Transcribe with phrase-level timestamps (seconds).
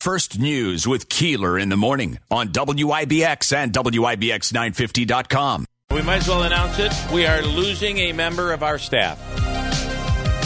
[0.00, 5.66] First News with Keeler in the morning on WIBX and WIBX950.com.
[5.90, 6.90] We might as well announce it.
[7.12, 9.20] We are losing a member of our staff.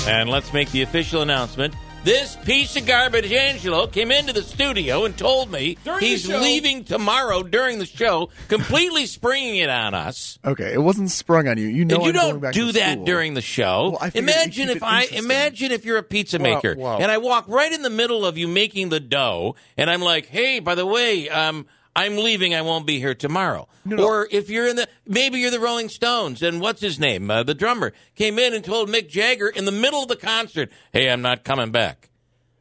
[0.09, 1.73] And let's make the official announcement.
[2.05, 6.85] This piece of garbage, Angelo, came into the studio and told me During he's leaving
[6.85, 10.39] tomorrow during the show, completely springing it on us.
[10.45, 11.67] Okay, it wasn't sprung on you.
[11.67, 13.05] You know and you I'm don't back do to that school.
[13.07, 13.91] during the show.
[13.93, 16.99] Well, I imagine if I imagine if you're a pizza Well, maker well.
[17.01, 20.27] and I walk right in the middle of you making the dough, and I'm like,
[20.27, 21.65] "Hey, by the way, um,
[21.97, 22.55] I'm leaving.
[22.55, 24.05] I won't be here tomorrow." No, no.
[24.05, 27.43] Or if you're in the maybe you're the Rolling Stones, and what's his name, uh,
[27.43, 31.11] the drummer, came in and told Mick Jagger in the middle of the concert, "Hey,
[31.11, 32.11] I'm not coming back."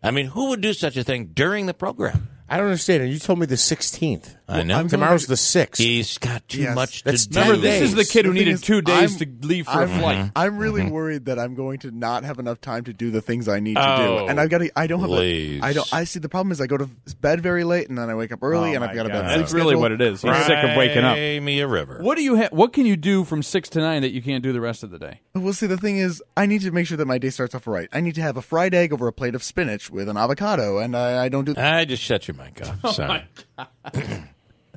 [0.01, 2.27] I mean, who would do such a thing during the program?
[2.49, 3.03] I don't understand.
[3.03, 4.35] And you told me the 16th.
[4.47, 4.77] I know.
[4.77, 5.77] I'm Tomorrow's the 6th.
[5.77, 6.75] He's got too Yes.
[6.75, 7.39] much That's to do.
[7.39, 9.65] Remember, this is the kid who The thing needed is, two days I'm- to leave
[9.65, 10.31] for I'm, a flight.
[10.35, 10.91] I'm really mm-hmm.
[10.91, 13.75] worried that I'm going to not have enough time to do the things I need
[13.75, 14.69] to Oh, do, and I've got to.
[14.77, 15.07] I don't have.
[15.09, 15.61] please.
[15.61, 15.93] A, I don't.
[15.93, 16.19] I see.
[16.19, 16.89] The problem is I go to
[17.21, 19.09] bed very late, and then I wake up early, Oh and I've my got a
[19.09, 19.21] God.
[19.21, 19.39] bed.
[19.39, 19.81] That's sleep really schedule.
[19.81, 20.21] what it is.
[20.21, 21.15] He's sick of waking up.
[21.15, 21.99] Cry me a river.
[22.01, 24.43] What do you ha- What can you do from six to nine that you can't
[24.43, 25.21] do the rest of the day?
[25.33, 27.65] Well, see, the thing is, I need to make sure that my day starts off
[27.65, 27.87] right.
[27.93, 30.79] I need to have a fried egg over a plate of spinach with an avocado,
[30.79, 31.53] and I, I don't do.
[31.57, 32.77] I just shut your mic off.
[32.83, 33.23] Oh Sorry.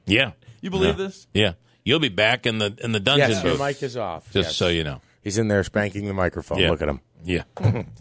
[0.07, 0.33] yeah.
[0.61, 1.05] You believe No.
[1.05, 1.27] this?
[1.35, 1.53] Yeah.
[1.85, 4.25] You'll be back in the in the dungeon yes, your mic is off.
[4.33, 4.57] just Yes.
[4.57, 5.01] so you know.
[5.23, 6.59] He's in there spanking the microphone.
[6.59, 6.71] Yeah.
[6.71, 7.01] Look at him.
[7.25, 7.43] Yeah.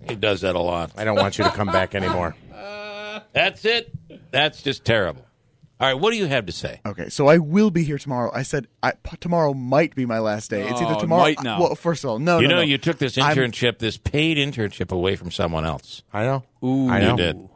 [0.07, 0.91] he does that a lot.
[0.95, 2.35] I don't want you to come back anymore.
[3.33, 3.91] That's it.
[4.31, 5.25] That's just terrible.
[5.77, 6.79] All right, what do you have to say?
[6.85, 8.31] Okay, so I will be here tomorrow.
[8.33, 10.61] I said I, p- tomorrow might be my last day.
[10.69, 11.23] It's Oh, either tomorrow.
[11.23, 11.59] might now.
[11.59, 12.65] Well, first of all, no, you no, know, no.
[12.67, 16.01] you took this I'm- internship, this paid internship away from someone else.
[16.13, 16.43] I know.
[16.63, 17.11] Ooh, I know.
[17.11, 17.49] You did.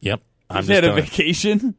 [0.00, 0.20] Yep.
[0.50, 1.74] I'm He's just had a telling- vacation.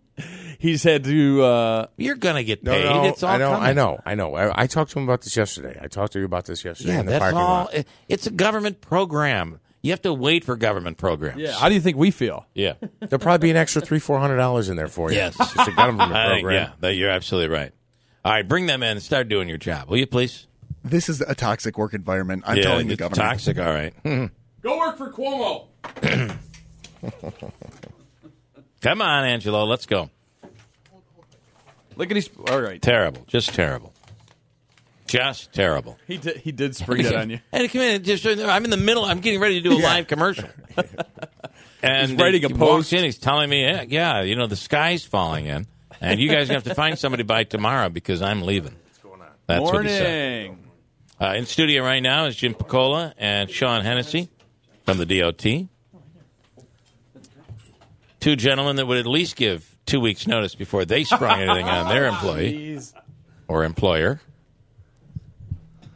[0.63, 1.43] He's had to.
[1.43, 2.85] Uh, You're going to get paid.
[2.85, 3.51] no, it's all I know.
[3.51, 3.67] coming.
[3.67, 3.99] I know.
[4.05, 4.33] I know.
[4.33, 5.77] I, I talked to him about this yesterday.
[5.81, 7.63] I talked to you about this yesterday Yeah, in the that's parking all.
[7.65, 7.73] lot.
[7.73, 9.59] it- It's a government program.
[9.81, 11.41] You have to wait for government programs.
[11.41, 11.51] yeah.
[11.51, 12.45] How do you think we feel?
[12.53, 12.75] Yeah.
[13.01, 15.17] There'll probably be an extra three, four hundred dollars in there for you.
[15.17, 15.35] Yes.
[15.37, 16.67] it's a government I think, program.
[16.69, 17.73] yeah, that, you're absolutely right.
[18.23, 20.47] All right, bring them in and start doing your job, will you, please?
[20.85, 22.43] This is a toxic work environment.
[22.45, 23.17] I'm yeah, telling you, government.
[23.17, 23.33] Governor.
[23.33, 23.59] toxic.
[23.59, 24.31] All right.
[24.61, 25.67] Go work for Cuomo.
[28.81, 29.65] Come on, Angelo.
[29.65, 30.09] Let's go.
[31.95, 32.29] Look at his.
[32.49, 32.81] All right.
[32.81, 33.23] Terrible.
[33.27, 33.93] Just terrible.
[35.07, 35.97] Just terrible.
[36.07, 36.37] He did.
[36.37, 37.39] He did spring it on you.
[37.51, 39.05] And come in, just, I'm in the middle.
[39.05, 40.49] I'm getting ready to do a live commercial.
[41.83, 42.93] And He's writing he a walks post.
[42.93, 43.03] in.
[43.03, 45.67] He's telling me, yeah, yeah, you know, the sky's falling in,
[45.99, 48.73] and you guys have to find somebody by tomorrow because I'm leaving.
[49.47, 50.45] That's what he said.
[50.47, 50.69] Morning.
[51.19, 54.29] Uh, in studio right now is Jim Picola and Sean Hennessy
[54.85, 55.67] from the DOT.
[58.21, 61.89] Two gentlemen that would at least give two weeks' notice before they sprung anything on
[61.89, 62.79] their employee
[63.47, 64.21] or employer.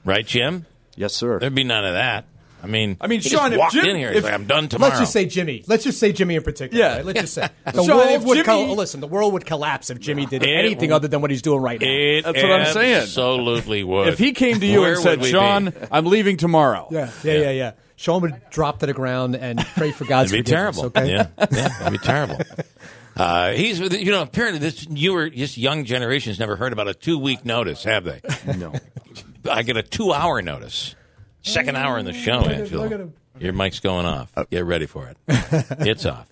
[0.06, 0.66] Right, Jim?
[0.96, 1.40] Yes, sir.
[1.40, 2.26] There'd be none of that.
[2.64, 4.10] I mean, I mean, he Sean, just if walked Jim- in here.
[4.10, 4.90] He's if- like, I'm done tomorrow.
[4.90, 5.64] Let's just say Jimmy.
[5.68, 6.84] Let's just say Jimmy in particular.
[6.84, 6.96] Yeah.
[6.96, 7.06] right?
[7.06, 9.00] Let's just say the Sean, world if would Jimmy- col- listen.
[9.00, 11.80] The world would collapse if Jimmy did It- anything other than what he's doing right
[11.80, 11.88] now.
[11.88, 12.96] it That's what I'm saying.
[13.04, 14.08] Absolutely would.
[14.08, 15.72] If he came to you Where and said, we "Sean, be?
[15.92, 17.72] I'm leaving tomorrow," yeah, yeah, yeah, yeah.
[17.96, 20.78] Sean would drop to the ground and pray for God's It'd be forgiveness.
[20.78, 21.00] terrible.
[21.00, 21.12] Okay.
[21.12, 22.38] Yeah, yeah, it'd be terrible.
[23.18, 27.18] Uh, he's, you know, apparently this newer, this young generation's never heard about a two
[27.18, 28.22] week notice, have they?
[28.58, 28.74] No.
[29.50, 30.96] I get a two hour notice.
[31.42, 33.12] Second hour in the show, Angelo.
[33.40, 34.32] Your mic's going off.
[34.50, 35.18] Get ready for it.
[35.28, 36.28] it's off.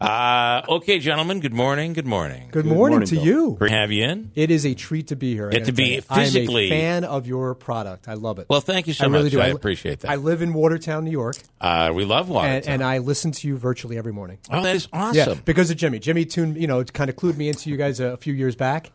[0.00, 1.40] Uh, okay, gentlemen.
[1.40, 1.92] Good morning.
[1.92, 2.48] Good morning.
[2.50, 3.24] Good morning, morning, to Bill.
[3.24, 3.56] you.
[3.58, 4.30] Great to have you in.
[4.34, 5.46] It is a treat to be here.
[5.46, 6.02] I It gotta to be tell you.
[6.10, 8.08] I am a physically- fan of your product.
[8.08, 8.46] I love it.
[8.48, 9.32] Well, thank you so I really much.
[9.32, 9.40] do.
[9.40, 10.10] I li- appreciate that.
[10.10, 12.48] I live in Watertown, New York, Uh, we love water.
[12.48, 14.38] and, and I listen to you virtually every morning.
[14.50, 15.16] oh, that is awesome.
[15.16, 15.98] Yeah, because of Jimmy.
[15.98, 18.56] Jimmy tuned, you know, kind of clued me into you guys a, a few years
[18.56, 18.90] back,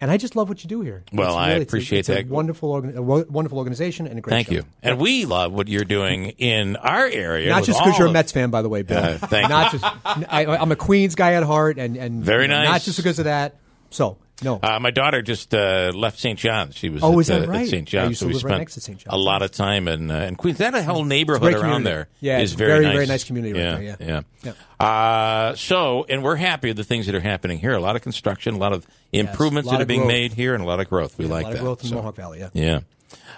[0.00, 1.02] and I just love what you do here.
[1.12, 2.26] Well, It's I really- it's a- appreciate it's a that.
[2.28, 4.32] wonderful, organ- a wonderful organization and a great.
[4.34, 4.54] Thank show.
[4.54, 4.64] you.
[4.82, 7.48] And we love what you're doing in our area.
[7.50, 8.98] Not just because you're a Mets fan, by the way, Bill.
[8.98, 9.84] Uh, thank Not just.
[10.04, 12.68] I, I'm a Queens guy at heart, and and Very nice.
[12.68, 13.56] Not just because of that.
[13.90, 14.58] So no.
[14.62, 16.38] Uh, my daughter just uh, left St.
[16.38, 16.76] John's.
[16.76, 17.68] She was Oh, at, is that uh, right?
[17.68, 17.86] St.
[17.88, 18.18] John's.
[18.18, 19.04] so we right spent next to St.
[19.06, 20.58] a lot of time in, uh, in Queens.
[20.58, 22.94] That whole neighborhood around there Yeah, is it's very, very, nice.
[22.94, 24.52] very nice community right yeah, there, yeah.
[24.80, 24.86] yeah.
[24.86, 27.72] Uh, so, and we're happy with the things that are happening here.
[27.74, 30.08] A lot of construction, a lot of improvements lot that are being growth.
[30.12, 31.18] made here, and a lot of growth.
[31.18, 31.58] We a like lot that.
[31.58, 32.38] of growth in So, Mohawk Valley.
[32.40, 32.48] Yeah.
[32.52, 32.80] Yeah.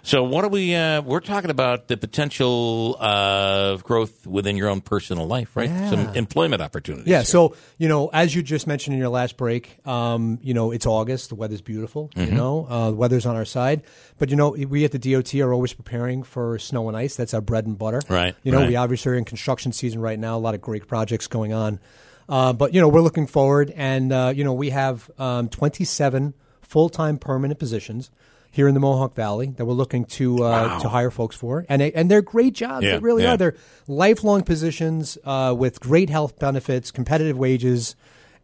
[0.02, 0.74] So what are we?
[0.74, 5.68] Uh, we're talking about the potential of growth within your own personal life, right?
[5.68, 5.90] Yeah.
[5.90, 7.06] Some employment opportunities.
[7.06, 7.18] Yeah.
[7.18, 7.24] here.
[7.24, 10.86] So you know, as you just mentioned in your last break, um, you know, it's
[10.86, 11.28] August.
[11.28, 12.10] The weather's beautiful.
[12.14, 12.30] Mm-hmm.
[12.30, 13.82] You know, uh, the weather's on our side.
[14.18, 17.16] But you know, we at the DOT are always preparing for snow and ice.
[17.16, 18.00] That's our bread and butter.
[18.08, 18.68] Right, You know, right.
[18.68, 20.36] we obviously are in construction season right now.
[20.36, 21.78] A lot of great projects going on.
[22.28, 26.32] Uh, but you know, we're looking forward, and uh, you know, we have um, 27
[26.62, 28.10] full-time permanent positions
[28.50, 31.80] here in the Mohawk Valley that we're looking to uh, to hire folks for, and
[31.80, 32.84] they, and they're great jobs.
[32.84, 33.34] Yeah, they really yeah.
[33.34, 33.36] are.
[33.36, 33.56] They're
[33.86, 37.94] lifelong positions uh, with great health benefits, competitive wages,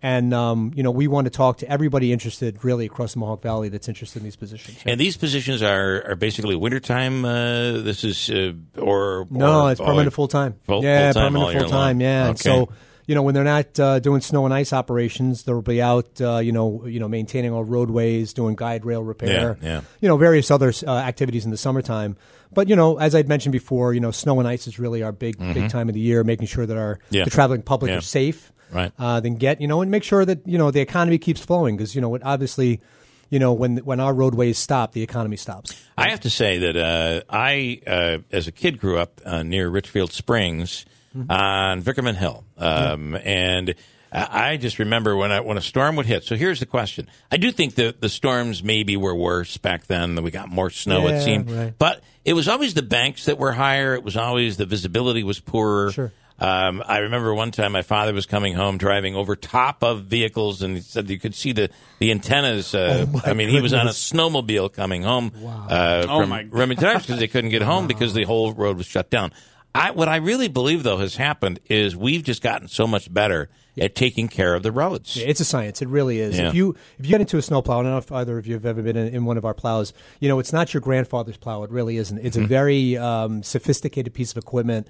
[0.03, 3.43] And um, you know, we want to talk to everybody interested, really across the Mohawk
[3.43, 4.79] Valley, that's interested in these positions.
[4.85, 7.25] And these positions are, are basically wintertime.
[7.25, 10.55] Uh, this is uh, or No, or- it's permanent or- full time.
[10.67, 12.01] Full- yeah, full-time all permanent year full time.
[12.01, 12.29] Yeah.
[12.29, 12.37] Okay.
[12.37, 12.69] So
[13.07, 16.21] you know when they're not uh, doing snow and ice operations, they'll be out.
[16.21, 19.57] Uh, you know, you know, maintaining our roadways, doing guide rail repair.
[19.63, 19.81] Yeah, yeah.
[20.01, 22.17] You know, various other uh, activities in the summertime.
[22.53, 25.13] But you know, as I'd mentioned before, you know, snow and ice is really our
[25.13, 27.15] big big time of the year, making sure that our Mm-hmm.
[27.15, 27.25] Yeah.
[27.25, 27.99] the traveling public Yeah.
[27.99, 28.53] are safe.
[28.73, 28.93] Right.
[28.99, 31.77] Uh, then get you know, and make sure that you know the economy keeps flowing
[31.77, 32.81] because you know, it obviously.
[33.29, 35.75] You know, when when our roadways stop, the economy stops.
[35.99, 39.69] I have to say that uh, I, uh, as a kid, grew up uh, near
[39.69, 41.31] Richfield Springs Mm-hmm.
[41.31, 43.75] on Vickerman Hill, um, and
[44.13, 46.25] I I just remember when I, when a storm would hit.
[46.25, 50.15] So here's the question: I do think that the storms maybe were worse back then.
[50.15, 51.75] That we got more snow, Yeah, it seemed, right.
[51.79, 53.95] but it was always the banks that were higher.
[53.95, 55.93] It was always the visibility was poorer.
[55.93, 56.13] Sure.
[56.39, 60.61] Um, I remember one time my father was coming home driving over top of vehicles,
[60.61, 62.75] and he said you could see the the antennas.
[62.75, 66.43] Uh, Oh, I mean, he was on a snowmobile coming home uh, Oh, from my
[66.51, 69.33] Remington Times because they couldn't get home because the whole road was shut down.
[69.77, 73.49] I, what I really believe though has happened is we've just gotten so much better
[73.79, 75.17] at taking care of the roads.
[75.19, 75.83] It's a science.
[75.83, 76.39] It really is.
[76.39, 76.49] Yeah.
[76.49, 78.55] If you if you get into a snowplow, I don't know if either of you
[78.55, 79.93] have ever been in, in one of our plows.
[80.21, 81.63] You know, it's not your grandfather's plow.
[81.63, 82.19] It really isn't.
[82.19, 82.45] It's Mm-hmm.
[82.45, 84.89] a very um, sophisticated piece of equipment.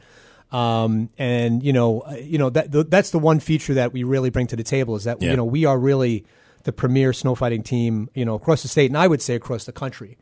[0.53, 4.05] Um, and you know, uh, you know that th- that's the one feature that we
[4.05, 5.31] really bring to the table is that Yeah.
[5.32, 6.25] you know we are really
[6.62, 8.09] the premier snow fighting team.
[8.15, 10.17] You know, across the state, and I would say across the country.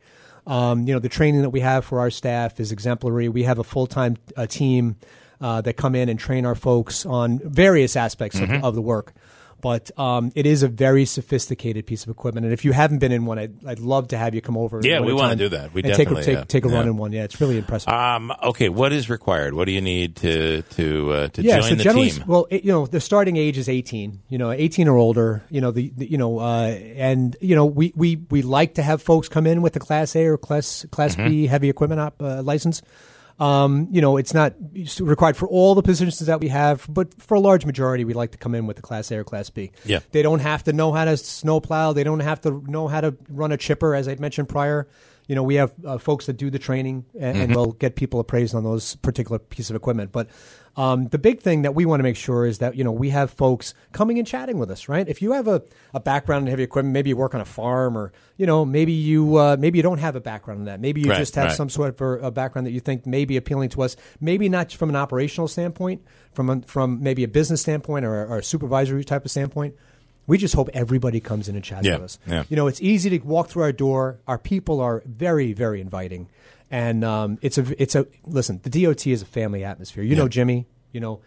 [0.47, 3.29] Um, you know, the training that we have for our staff is exemplary.
[3.29, 4.97] We have a full time uh, team
[5.41, 8.55] uh, that come in and train our folks on various aspects Mm-hmm.
[8.55, 9.13] of, of the work.
[9.61, 13.11] But um, it is a very sophisticated piece of equipment, and if you haven't been
[13.11, 14.79] in one, I'd, I'd love to have you come over.
[14.83, 15.73] Yeah, we wanna do that.
[15.73, 16.43] We and take a, definitely, take, yeah.
[16.43, 16.91] take a run Yeah.
[16.91, 17.11] in one.
[17.13, 17.89] Yeah, it's really impressive.
[17.89, 19.55] Um, okay, what is required?
[19.55, 22.23] What do you need to to uh, to yeah, join so the generally, team?
[22.27, 24.21] well, it, you know, the starting age is eighteen.
[24.29, 25.43] You know, eighteen or older.
[25.49, 28.83] You know, the, the you know, uh, and you know, we, we we like to
[28.83, 31.29] have folks come in with a Class A or Class Class Mm-hmm.
[31.29, 32.81] B heavy equipment op, uh, license.
[33.37, 34.53] Um, you know, it's not
[34.99, 38.31] required for all the positions that we have, but for a large majority, we like
[38.31, 39.71] to come in with the Class A or Class B.
[39.83, 39.99] Yeah.
[40.11, 41.93] they don't have to know how to snowplow.
[41.93, 44.87] They don't have to know how to run a chipper, as I mentioned prior.
[45.27, 48.19] You know, we have uh, folks that do the training, and, and we'll get people
[48.19, 50.11] appraised on those particular piece of equipment.
[50.11, 50.29] But
[50.77, 53.09] um, the big thing that we want to make sure is that you know we
[53.09, 54.87] have folks coming and chatting with us.
[54.87, 55.07] Right?
[55.07, 55.63] If you have a,
[55.93, 58.91] a background in heavy equipment, maybe you work on a farm, or you know maybe
[58.91, 60.79] you uh, maybe you don't have a background in that.
[60.79, 61.55] Maybe you Right, just have right.
[61.55, 63.95] some sort of a background that you think may be appealing to us.
[64.19, 68.37] Maybe not from an operational standpoint, from a, from maybe a business standpoint or, or
[68.39, 69.75] a supervisory type of standpoint.
[70.27, 72.19] We just hope everybody comes in and chats Yeah, with us.
[72.27, 72.43] yeah.
[72.49, 74.19] You know, it's easy to walk through our door.
[74.27, 76.29] Our people are very, very inviting,
[76.71, 78.59] and um, it's a it's a listen.
[78.63, 80.03] The DOT is a family atmosphere.
[80.03, 80.65] You know, Jimmy.
[80.91, 81.19] You know,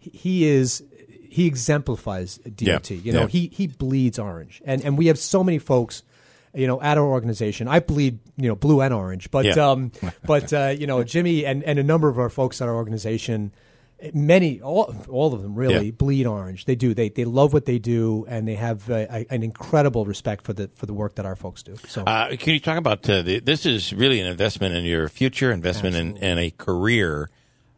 [0.00, 0.82] he, he is
[1.30, 2.54] he exemplifies DOT.
[2.56, 2.94] Mm-hmm.
[2.94, 3.26] Yeah, You know, yeah.
[3.28, 6.02] he he bleeds orange, and and we have so many folks.
[6.56, 9.28] You know, at our organization, I bleed, you know, blue and orange.
[9.32, 9.70] But, Yeah.
[9.72, 9.90] um,
[10.24, 13.50] but uh, you know, Jimmy and, and a number of our folks at our organization,
[14.12, 15.90] many, all, all of them really Yeah.
[15.92, 16.64] bleed orange.
[16.64, 16.94] They do.
[16.94, 20.52] They they love what they do, and they have uh, a, an incredible respect for
[20.52, 21.76] the for the work that our folks do.
[21.88, 23.64] So Uh, can you talk about uh, the, this?
[23.66, 27.30] Is really an investment in your future, investment in, in a career,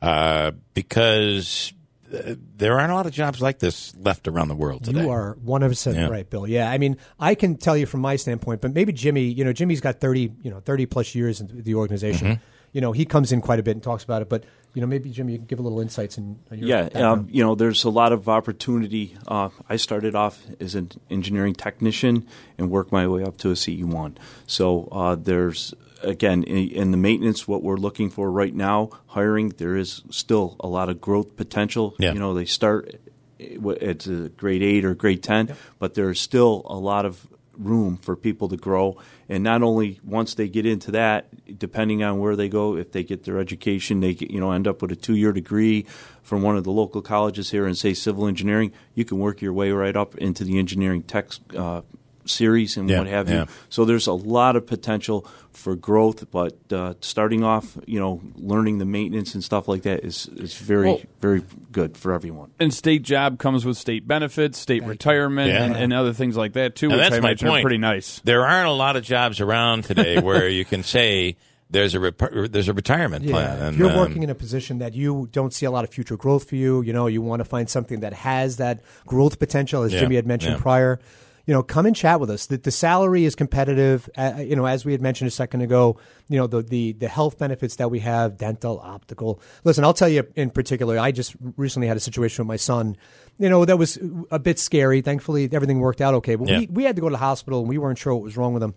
[0.03, 1.73] uh, because
[2.13, 5.03] uh, there aren't a lot of jobs like this left around the world today.
[5.03, 6.09] You are 100% Yeah.
[6.09, 6.47] right, Bill.
[6.47, 6.71] Yeah.
[6.71, 9.81] I mean, I can tell you from my standpoint, but maybe Jimmy, you know, Jimmy's
[9.81, 12.27] got 30, you know, 30 plus years in the organization.
[12.29, 12.43] Mm-hmm.
[12.73, 14.45] You know, he comes in quite a bit and talks about it, but,
[14.77, 17.43] you know, maybe Jim, you can give a little insights in your Yeah, um, you
[17.43, 19.17] know, there's a lot of opportunity.
[19.27, 22.27] Uh, I started off as an engineering technician
[22.59, 24.19] and worked my way up to a CE1.
[24.47, 29.49] So uh, there's again in, in the maintenance, what we're looking for right now, hiring.
[29.49, 31.95] There is still a lot of growth potential.
[31.99, 32.13] Yeah.
[32.13, 33.01] You know, they start
[33.39, 37.27] it's a grade eight or grade ten, but there's still a lot of
[37.59, 38.97] room for people to grow.
[39.29, 43.03] And not only once they get into that, depending on where they go, if they
[43.03, 45.87] get their education, they get, you know end up with a two year degree
[46.23, 49.53] from one of the local colleges here and say civil engineering, you can work your
[49.53, 51.83] way right up into the engineering tech uh,
[52.27, 53.41] series and Yeah, what have yeah.
[53.43, 53.47] you.
[53.69, 58.79] So there's a lot of potential for growth, but uh, starting off, you know, learning
[58.79, 61.43] the maintenance and stuff like that is is very Well- very
[61.73, 62.51] good for everyone.
[62.61, 65.65] And state job comes with state benefits, state retirement, Yeah.
[65.65, 67.59] and, and other things like that too, And which that's I my point.
[67.59, 68.21] are pretty nice.
[68.25, 71.37] There aren't a lot of jobs around today where you can say
[71.69, 73.73] there's a rep- there's a retirement Yeah, plan.
[73.73, 76.17] if you're um, working in a position that you don't see a lot of future
[76.17, 79.83] growth for you, you know, you want to find something that has that growth potential,
[79.83, 80.63] as Yeah, Jimmy had mentioned yeah.
[80.63, 81.01] prior.
[81.47, 82.47] You know, come and chat with us.
[82.47, 84.11] The, the salary is competitive.
[84.17, 85.99] Uh, you know, as we had mentioned a second ago,
[86.29, 89.41] you know, the, the, the health benefits that we have, dental, optical.
[89.63, 92.97] Listen, I'll tell you in particular, I just recently had a situation with my son,
[93.39, 93.97] you know, that was
[94.31, 95.03] a bit scary.
[95.03, 96.35] Thankfully, everything worked out okay.
[96.35, 96.59] But Yeah.
[96.59, 98.53] we, we had to go to the hospital and we weren't sure what was wrong
[98.53, 98.75] with him.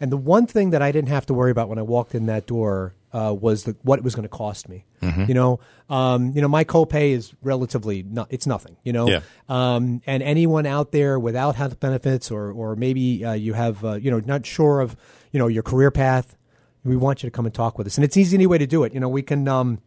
[0.00, 2.26] And the one thing that I didn't have to worry about when I walked in
[2.26, 4.84] that door uh, was the, what it was going to cost me.
[5.02, 5.24] Mm-hmm.
[5.28, 8.28] You know, um, you know, my copay is relatively not.
[8.30, 8.76] It's nothing.
[8.84, 9.20] You know, Yeah.
[9.48, 13.94] um, and anyone out there without health benefits, or or maybe uh, you have, uh,
[13.94, 14.96] you know, not sure of,
[15.30, 16.36] you know, your career path,
[16.84, 17.96] we want you to come and talk with us.
[17.96, 18.94] And it's easy way to do it.
[18.94, 19.46] You know, we can.
[19.48, 19.80] Um,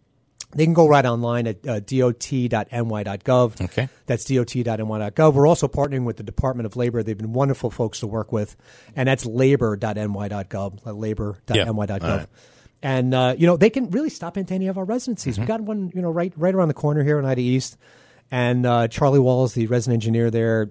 [0.53, 3.61] they can go right online at uh, dot.ny.gov.
[3.61, 3.89] Okay.
[4.05, 5.33] That's dot.ny.gov.
[5.33, 7.03] We're also partnering with the Department of Labor.
[7.03, 8.55] They've been wonderful folks to work with.
[8.95, 12.01] And that's labor.ny.gov, uh, labor.ny.gov.
[12.03, 12.27] All right.
[12.81, 15.39] And, uh, you know, they can really stop into any of our residencies.
[15.39, 17.77] We've got one, you know, right, right around the corner here in Ida East.
[18.31, 20.69] And uh, Charlie Walls, the resident engineer there,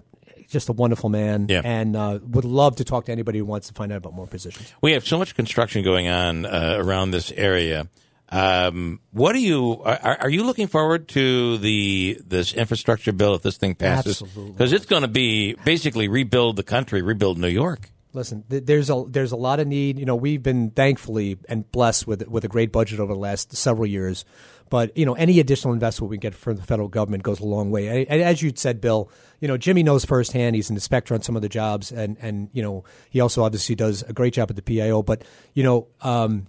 [0.48, 1.46] just a wonderful man.
[1.48, 1.62] Yeah.
[1.64, 4.26] And uh, would love to talk to anybody who wants to find out about more
[4.26, 4.72] positions.
[4.80, 7.88] We have so much construction going on uh, around this area.
[8.30, 13.42] Um, what are you are, are you looking forward to the this infrastructure bill if
[13.42, 14.22] this thing passes?
[14.22, 17.90] Because it's going to be basically rebuild the country, rebuild New York.
[18.14, 19.98] Listen, th- there's a there's a lot of need.
[19.98, 23.54] You know, we've been thankfully and blessed with with a great budget over the last
[23.56, 24.24] several years.
[24.70, 27.70] But you know, any additional investment we get from the federal government goes a long
[27.70, 28.06] way.
[28.06, 30.56] And as you said, Bill, you know, Jimmy knows firsthand.
[30.56, 33.74] He's an inspector on some of the jobs, and and you know, he also obviously
[33.74, 35.02] does a great job at the PIO.
[35.02, 36.46] But you know, um,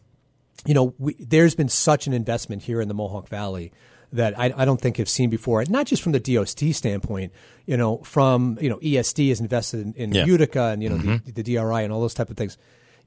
[0.66, 3.72] you know, we, there's been such an investment here in the Mohawk Valley
[4.16, 5.62] that I, I don't think have seen before.
[5.62, 7.32] And not just from the DOT standpoint,
[7.66, 10.26] you know, from you know ESD is invested in, in Yeah.
[10.26, 11.32] Utica and you know the, mm-hmm.
[11.32, 12.58] the DRI and all those type of things.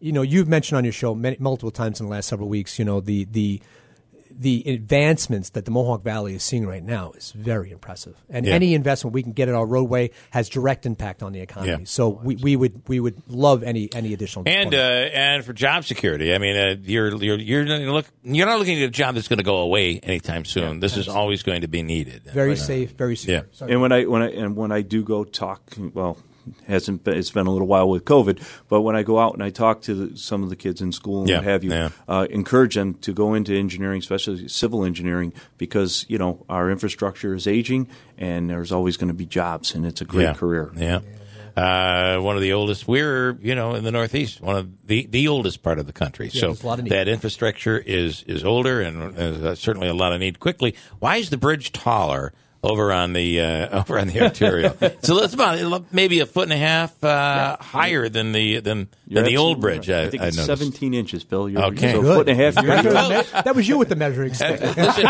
[0.00, 2.78] You know, you've mentioned on your show many, multiple times in the last several weeks.
[2.78, 3.60] You know, the the
[4.40, 8.14] the advancements that the Mohawk Valley is seeing right now is very impressive.
[8.30, 8.54] And Yeah.
[8.54, 11.70] any investment we can get in our roadway has direct impact on the economy.
[11.70, 11.78] Yeah.
[11.84, 15.84] So we, we would we would love any any additional And uh, and for job
[15.84, 19.16] security, I mean, uh, you're you're you're not look you're not looking at a job
[19.16, 20.80] that's going to go away anytime soon.
[20.80, 22.22] this is always going to be needed.
[22.24, 23.38] very safe, very secure.
[23.38, 23.42] Yeah.
[23.52, 23.72] Sorry.
[23.72, 25.62] And when I when I and when I do go talk,
[25.94, 26.16] well,
[26.66, 29.42] hasn't been, it's been a little while with COVID, but when I go out and
[29.42, 31.70] I talk to the, some of the kids in school and Yeah, what have you,
[31.70, 31.90] yeah.
[32.06, 37.34] uh, encourage them to go into engineering, especially civil engineering, because you know our infrastructure
[37.34, 40.34] is aging and there's always going to be jobs, and it's a great yeah.
[40.34, 40.72] career.
[40.76, 41.00] Yeah.
[41.56, 42.86] Uh, one of the oldest.
[42.86, 46.30] We're you know in the Northeast, one of the the oldest part of the country.
[46.30, 46.92] so a lot of need.
[46.92, 50.38] that infrastructure is is older, and there's uh, certainly a lot of need.
[50.38, 52.32] Quickly, why is the bridge taller?
[52.60, 56.52] Over on the uh, over on the arterial, so it's about maybe a foot and
[56.52, 59.88] a half uh, higher than the than, than the old bridge.
[59.88, 59.98] right.
[59.98, 61.48] I, I think I it's 17 inches, Bill.
[61.48, 61.92] You're, Okay.
[61.92, 62.56] so a foot and a half.
[62.56, 62.94] You're That, good.
[62.94, 64.60] was- that was you with the measuring stick.
[64.76, 65.06] Listen,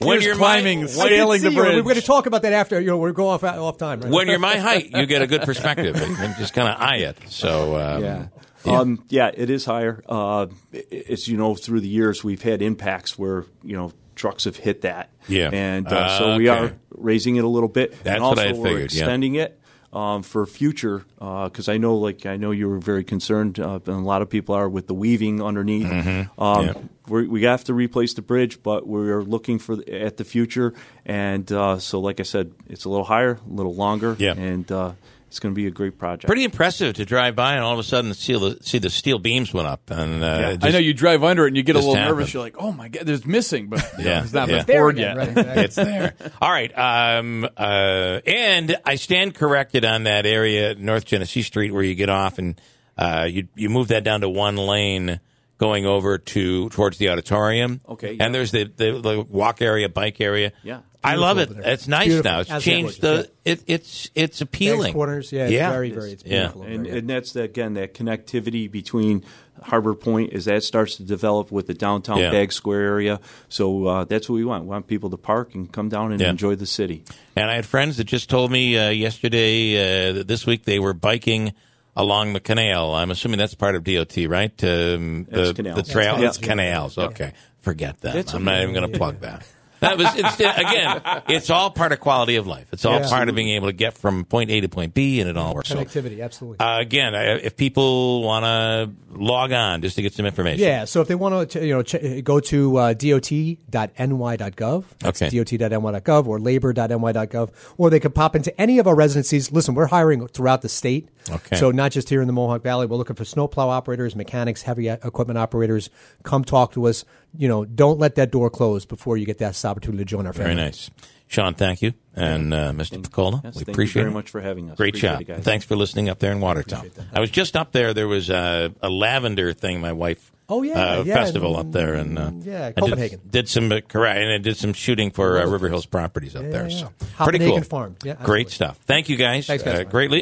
[0.00, 1.60] when you're climbing, my, I did sailing see the you.
[1.76, 2.78] We're going to talk about that after.
[2.78, 4.02] You know, we're going off off time.
[4.02, 4.12] Right?
[4.12, 7.16] when you're my height, you get a good perspective and just kind of eye it.
[7.28, 8.26] So um, Yeah.
[8.64, 10.04] Um, yeah, it is higher.
[10.06, 14.56] Uh, it's you know through the years we've had impacts where you know trucks have
[14.56, 15.10] hit that.
[15.28, 15.50] Yeah.
[15.52, 16.58] and uh, Ah, so we okay.
[16.66, 16.72] are
[17.10, 17.90] raising it a little bit.
[18.04, 19.00] That's and what also I we're figured, yeah.
[19.02, 19.58] extending it.
[19.92, 23.88] Um, for future, because I know, like I know you were very concerned, uh, and
[24.06, 25.84] a lot of people are with the weaving underneath.
[25.84, 26.00] Um,
[26.38, 26.66] Mm-hmm.
[26.66, 26.72] Yeah.
[27.08, 30.72] we're, we have to replace the bridge, but we're looking for the, at the future,
[31.04, 34.32] and uh, so, like I said, it's a little higher, a little longer, Yeah.
[34.32, 34.92] and uh,
[35.32, 36.26] it's going to be a great project.
[36.26, 39.18] pretty impressive to drive by and all of a sudden see the see the steel
[39.18, 41.74] beams went up and uh, it I know you drive under it and you get
[41.74, 42.18] a little happened.
[42.18, 42.34] nervous.
[42.34, 44.58] You're like, oh my god, there's missing, but you know, it's not yeah.
[44.58, 45.16] been There poured yet.
[45.16, 45.62] right, exactly.
[45.64, 46.14] it's there.
[46.42, 46.70] All right.
[46.78, 52.10] Um, uh, and I stand corrected on that area, North Genesee Street, where you get
[52.10, 52.60] off and
[52.98, 55.18] uh, you you move that down to one lane
[55.56, 57.80] going over to towards the auditorium.
[57.88, 58.24] Okay, yeah.
[58.24, 60.52] And there's the, the the walk area, bike area.
[60.62, 60.80] Yeah.
[61.04, 61.48] I love it.
[61.48, 61.62] There.
[61.72, 62.30] It's nice Beautiful.
[62.30, 62.40] now.
[62.40, 63.30] It's Absolutely changed the.
[63.44, 64.82] It, it's it's appealing.
[64.82, 66.38] Banks Corners, yeah, it's very, very, it's Yeah.
[66.38, 66.62] beautiful.
[66.62, 66.94] over And, yeah.
[66.94, 69.24] and that's the, again that connectivity between
[69.62, 72.30] Harbor Point as that starts to develop with the downtown Yeah.
[72.30, 73.20] Bagg's Square area.
[73.48, 74.64] So uh, that's what we want.
[74.64, 76.30] We want people to park and come down and Yeah.
[76.30, 77.04] enjoy the city.
[77.36, 80.78] And I had friends that just told me uh, yesterday uh, that this week they
[80.78, 81.52] were biking
[81.96, 82.94] along the canal.
[82.94, 84.52] I'm assuming that's part of DOT, right?
[84.64, 85.76] Um, the, canals.
[85.76, 86.96] the trail, That's it's canals.
[86.96, 88.14] Okay, forget that.
[88.14, 89.44] That's I'm not even going to plug that.
[89.82, 91.02] That was instead again.
[91.28, 92.66] It's all part of quality of life.
[92.72, 93.08] It's all Yeah.
[93.08, 95.54] part of being able to get from point A to point B, and it all
[95.54, 95.68] works.
[95.68, 96.60] So, Connectivity, absolutely.
[96.64, 101.00] uh, again, if people want to log on just to get some information, Yeah, so
[101.02, 105.28] if they want to, you know, ch- go to uh, dot.ny.gov, Okay.
[105.30, 109.52] dot.ny.gov or labor.ny.gov, or they could pop into any of our residencies.
[109.52, 111.56] Listen, we're hiring throughout the state, Okay.
[111.56, 112.86] so not just here in the Mohawk Valley.
[112.86, 115.90] We're looking for snowplow operators, mechanics, heavy equipment operators.
[116.22, 117.04] Come talk to us.
[117.36, 120.32] You know, don't let that door close before you get that opportunity to join our
[120.32, 120.54] family.
[120.54, 120.90] Very nice.
[121.28, 121.94] Sean, thank you.
[122.14, 123.00] And uh, Mr.
[123.00, 124.14] Picola, Yes, we thank you appreciate very it.
[124.14, 124.76] much for having us.
[124.76, 125.38] Great Appreciate job.
[125.38, 125.42] it.
[125.44, 126.90] Thanks for listening up there in Watertown.
[127.12, 127.94] I was just up there.
[127.94, 129.80] There was a, a lavender thing.
[129.80, 130.30] My wife.
[130.48, 133.80] Oh, yeah, uh, yeah, festival up there, and uh, yeah, I did- Did, some uh,
[133.88, 136.68] correct, and I did some shooting for uh, River Hills Properties up there.
[136.68, 136.76] yeah.
[136.76, 137.62] So pretty Copenhagen cool.
[137.62, 137.96] Farm.
[138.04, 138.76] Yeah, Great stuff.
[138.84, 139.46] Thank you guys.
[139.46, 139.80] Thanks, guys.
[139.80, 140.20] Uh, greatly.